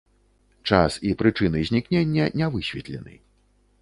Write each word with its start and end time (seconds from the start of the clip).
Час 0.69 0.95
і 1.09 1.11
прычыны 1.21 1.59
знікнення 1.71 2.25
не 2.41 2.47
высветлены. 2.57 3.13